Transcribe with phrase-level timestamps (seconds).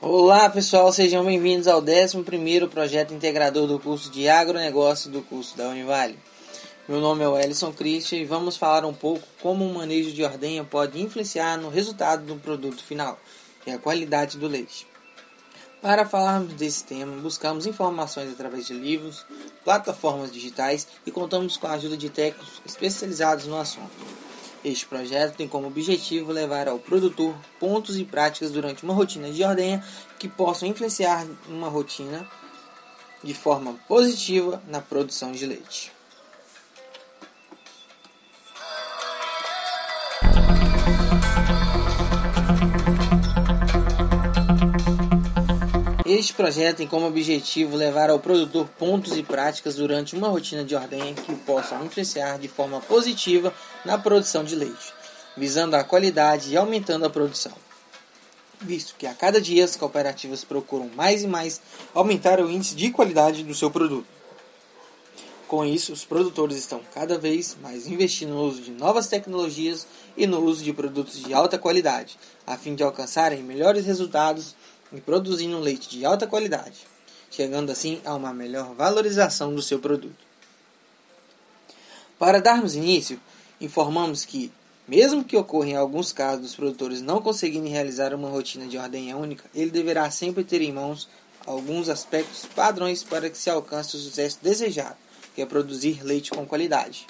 [0.00, 5.68] Olá pessoal, sejam bem-vindos ao 11º projeto integrador do curso de agronegócio do curso da
[5.68, 6.18] Univale.
[6.88, 10.64] Meu nome é Ellison Christian e vamos falar um pouco como o manejo de ordenha
[10.64, 13.18] pode influenciar no resultado do produto final,
[13.64, 14.91] que é a qualidade do leite.
[15.82, 19.26] Para falarmos desse tema, buscamos informações através de livros,
[19.64, 23.90] plataformas digitais e contamos com a ajuda de técnicos especializados no assunto.
[24.64, 29.42] Este projeto tem como objetivo levar ao produtor pontos e práticas durante uma rotina de
[29.42, 29.84] ordenha
[30.20, 32.24] que possam influenciar uma rotina
[33.20, 35.90] de forma positiva na produção de leite.
[46.14, 50.74] Este projeto tem como objetivo levar ao produtor pontos e práticas durante uma rotina de
[50.74, 53.50] ordenha que possam influenciar de forma positiva
[53.82, 54.92] na produção de leite,
[55.34, 57.52] visando a qualidade e aumentando a produção.
[58.60, 61.62] Visto que a cada dia as cooperativas procuram mais e mais
[61.94, 64.06] aumentar o índice de qualidade do seu produto.
[65.48, 70.26] Com isso, os produtores estão cada vez mais investindo no uso de novas tecnologias e
[70.26, 74.54] no uso de produtos de alta qualidade, a fim de alcançarem melhores resultados
[74.92, 76.86] e produzindo leite de alta qualidade,
[77.30, 80.24] chegando assim a uma melhor valorização do seu produto.
[82.18, 83.20] Para darmos início,
[83.60, 84.52] informamos que,
[84.86, 89.16] mesmo que ocorra em alguns casos dos produtores não conseguirem realizar uma rotina de ordenha
[89.16, 91.08] única, ele deverá sempre ter em mãos
[91.46, 94.96] alguns aspectos padrões para que se alcance o sucesso desejado
[95.34, 97.06] que é produzir leite com qualidade.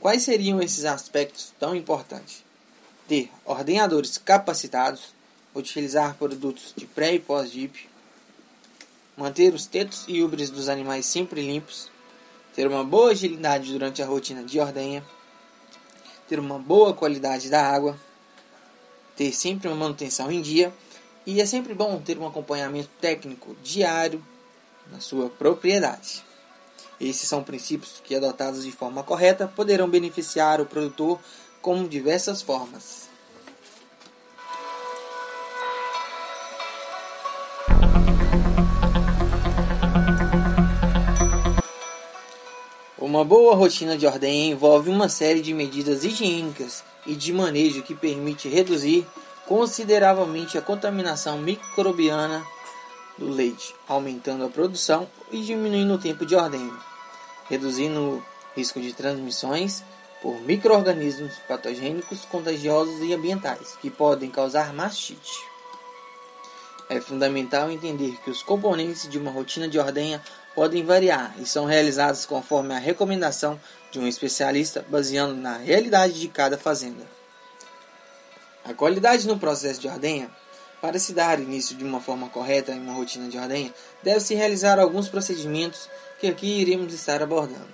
[0.00, 2.44] Quais seriam esses aspectos tão importantes?
[3.06, 5.14] Ter ordenadores capacitados,
[5.54, 7.88] utilizar produtos de pré e pós-dip,
[9.16, 11.90] manter os tetos e ubres dos animais sempre limpos,
[12.54, 15.04] ter uma boa agilidade durante a rotina de ordenha,
[16.28, 17.98] ter uma boa qualidade da água,
[19.16, 20.72] ter sempre uma manutenção em dia
[21.26, 24.24] e é sempre bom ter um acompanhamento técnico diário
[24.90, 26.24] na sua propriedade.
[27.00, 31.18] Esses são princípios que, adotados de forma correta, poderão beneficiar o produtor
[31.60, 33.11] com diversas formas.
[43.12, 47.94] Uma boa rotina de ordenha envolve uma série de medidas higiênicas e de manejo que
[47.94, 49.06] permite reduzir
[49.46, 52.42] consideravelmente a contaminação microbiana
[53.18, 56.72] do leite, aumentando a produção e diminuindo o tempo de ordenha
[57.50, 58.22] reduzindo o
[58.56, 59.84] risco de transmissões
[60.22, 65.38] por microorganismos patogênicos, contagiosos e ambientais, que podem causar mastite.
[66.88, 70.22] É fundamental entender que os componentes de uma rotina de ordenha
[70.54, 76.28] podem variar e são realizados conforme a recomendação de um especialista, baseando na realidade de
[76.28, 77.04] cada fazenda.
[78.64, 80.30] A qualidade no processo de ordenha
[80.82, 84.80] para se dar início de uma forma correta em uma rotina de ordenha, deve-se realizar
[84.80, 87.68] alguns procedimentos que aqui iremos estar abordando.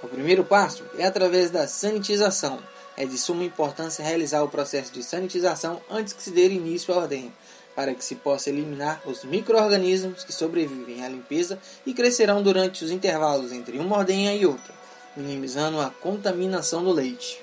[0.00, 2.62] O primeiro passo é através da sanitização.
[2.96, 6.98] É de suma importância realizar o processo de sanitização antes que se dê início à
[6.98, 7.32] ordenha,
[7.76, 12.90] para que se possa eliminar os micro-organismos que sobrevivem à limpeza e crescerão durante os
[12.90, 14.74] intervalos entre uma ordenha e outra,
[15.14, 17.38] minimizando a contaminação do leite.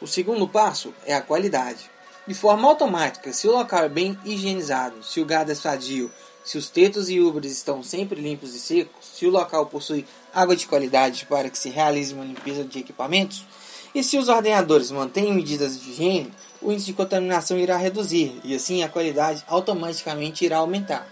[0.00, 1.90] O segundo passo é a qualidade.
[2.26, 6.10] De forma automática, se o local é bem higienizado, se o gado é sadio,
[6.44, 10.54] se os tetos e ubres estão sempre limpos e secos, se o local possui água
[10.54, 13.44] de qualidade para que se realize uma limpeza de equipamentos,
[13.92, 16.32] e se os ordenadores mantêm medidas de higiene,
[16.62, 21.06] o índice de contaminação irá reduzir e assim a qualidade automaticamente irá aumentar.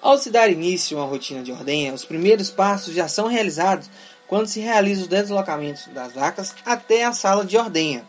[0.00, 3.90] Ao se dar início a uma rotina de ordenha, os primeiros passos já são realizados
[4.28, 8.06] quando se realiza os deslocamentos das vacas até a sala de ordenha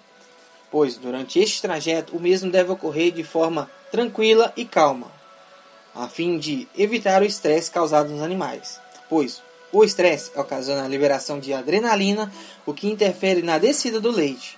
[0.71, 5.11] pois durante este trajeto o mesmo deve ocorrer de forma tranquila e calma,
[5.95, 8.79] a fim de evitar o estresse causado nos animais,
[9.09, 9.41] pois
[9.71, 12.31] o estresse ocasiona a liberação de adrenalina,
[12.65, 14.57] o que interfere na descida do leite.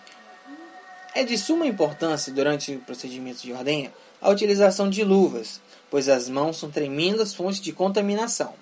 [1.19, 5.59] É de suma importância durante o procedimento de ordenha a utilização de luvas,
[5.91, 8.53] pois as mãos são tremendas fontes de contaminação.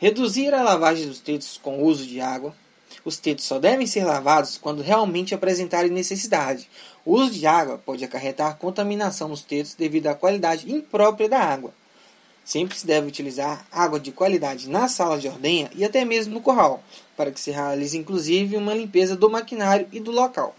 [0.00, 2.52] Reduzir a lavagem dos tetos com o uso de água,
[3.04, 6.68] os tetos só devem ser lavados quando realmente apresentarem necessidade.
[7.04, 11.72] O uso de água pode acarretar contaminação nos tetos devido à qualidade imprópria da água.
[12.44, 16.40] Sempre se deve utilizar água de qualidade na sala de ordenha e até mesmo no
[16.40, 16.82] corral,
[17.16, 20.52] para que se realize inclusive uma limpeza do maquinário e do local.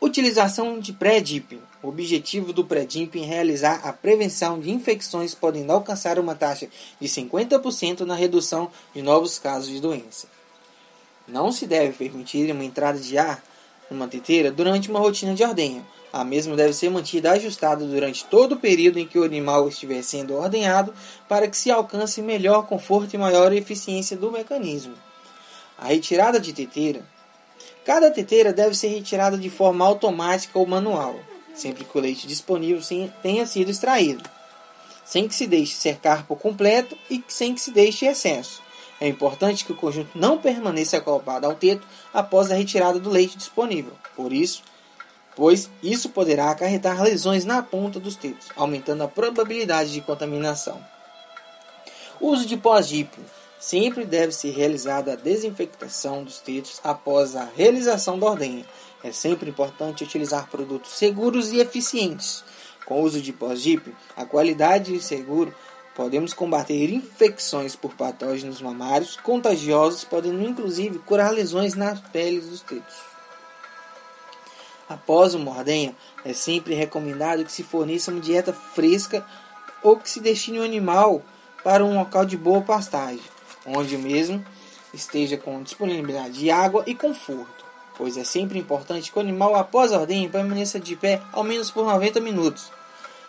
[0.00, 1.60] Utilização de pré-dipping.
[1.82, 6.68] O objetivo do Predimp é realizar a prevenção de infecções podendo alcançar uma taxa
[7.00, 10.28] de 50% na redução de novos casos de doença.
[11.26, 13.42] Não se deve permitir uma entrada de ar
[13.90, 15.84] numa teteira durante uma rotina de ordenha.
[16.12, 20.02] A mesma deve ser mantida ajustada durante todo o período em que o animal estiver
[20.02, 20.94] sendo ordenhado
[21.28, 24.94] para que se alcance melhor conforto e maior eficiência do mecanismo.
[25.76, 27.04] A retirada de teteira.
[27.88, 31.18] Cada teteira deve ser retirada de forma automática ou manual
[31.58, 32.82] sempre que o leite disponível
[33.22, 34.22] tenha sido extraído,
[35.04, 38.62] sem que se deixe cercar por completo e sem que se deixe excesso.
[39.00, 43.36] É importante que o conjunto não permaneça acoplado ao teto após a retirada do leite
[43.36, 43.92] disponível.
[44.16, 44.62] Por isso,
[45.36, 50.80] pois isso poderá acarretar lesões na ponta dos tetos, aumentando a probabilidade de contaminação.
[52.20, 53.24] Uso de pós-dípio.
[53.58, 58.64] Sempre deve ser realizada a desinfectação dos tetos após a realização da ordenha,
[59.02, 62.44] é sempre importante utilizar produtos seguros e eficientes.
[62.84, 65.54] Com o uso de pós-DIP, a qualidade e seguro
[65.94, 72.94] podemos combater infecções por patógenos mamários contagiosos, podendo inclusive curar lesões nas peles dos tetos.
[74.88, 75.94] Após o mordenha,
[76.24, 79.26] é sempre recomendado que se forneça uma dieta fresca
[79.82, 81.22] ou que se destine o animal
[81.62, 83.20] para um local de boa pastagem,
[83.76, 84.44] onde mesmo
[84.92, 87.58] esteja com disponibilidade de água e conforto
[87.98, 91.68] pois é sempre importante que o animal, após a ordem, permaneça de pé ao menos
[91.68, 92.70] por 90 minutos,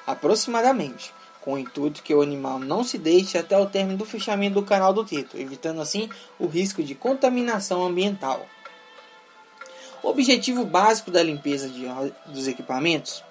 [0.06, 4.62] aproximadamente, com o intuito que o animal não se deixe até o término do fechamento
[4.62, 6.08] do canal do teto, evitando assim
[6.38, 8.46] o risco de contaminação ambiental.
[10.04, 11.86] O objetivo básico da limpeza de,
[12.28, 13.24] dos equipamentos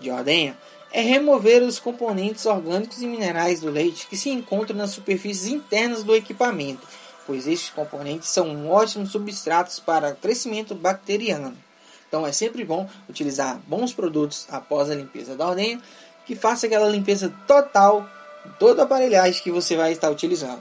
[0.00, 0.56] de ordenha
[0.92, 6.02] é remover os componentes orgânicos e minerais do leite que se encontram nas superfícies internas
[6.02, 6.86] do equipamento
[7.30, 11.56] pois estes componentes são ótimos substratos para crescimento bacteriano.
[12.08, 15.80] Então é sempre bom utilizar bons produtos após a limpeza da ordenha,
[16.26, 18.04] que faça aquela limpeza total
[18.44, 20.60] de toda a aparelhagem que você vai estar utilizando.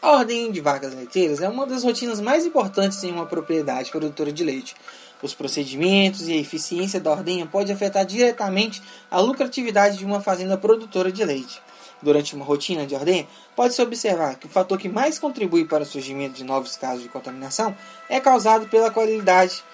[0.00, 4.30] A ordem de vacas leiteiras é uma das rotinas mais importantes em uma propriedade produtora
[4.30, 4.76] de leite.
[5.20, 8.80] Os procedimentos e a eficiência da ordenha pode afetar diretamente
[9.10, 11.60] a lucratividade de uma fazenda produtora de leite
[12.02, 15.86] durante uma rotina de ordem, pode-se observar que o fator que mais contribui para o
[15.86, 17.76] surgimento de novos casos de contaminação
[18.08, 19.64] é causado pela qualidade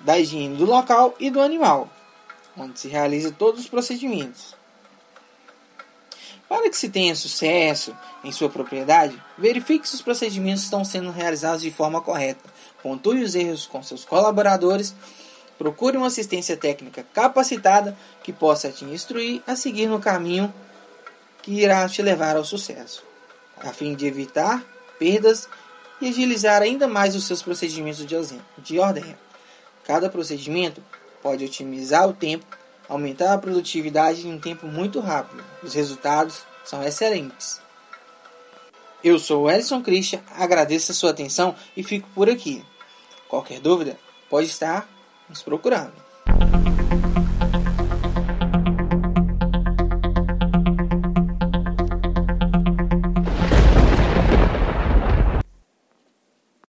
[0.00, 1.90] da higiene do local e do animal,
[2.56, 4.56] onde se realiza todos os procedimentos.
[6.48, 11.60] Para que se tenha sucesso em sua propriedade, verifique se os procedimentos estão sendo realizados
[11.60, 12.42] de forma correta,
[12.82, 14.94] pontue os erros com seus colaboradores,
[15.58, 20.52] procure uma assistência técnica capacitada que possa te instruir a seguir no caminho
[21.42, 23.02] que irá te levar ao sucesso,
[23.58, 24.64] a fim de evitar
[24.98, 25.48] perdas
[26.00, 28.06] e agilizar ainda mais os seus procedimentos
[28.58, 29.16] de ordem.
[29.84, 30.82] Cada procedimento
[31.22, 32.46] pode otimizar o tempo,
[32.88, 35.44] aumentar a produtividade em um tempo muito rápido.
[35.62, 37.60] Os resultados são excelentes.
[39.02, 42.64] Eu sou o Elson Christian, agradeço a sua atenção e fico por aqui.
[43.28, 43.98] Qualquer dúvida,
[44.28, 44.88] pode estar
[45.28, 46.07] nos procurando.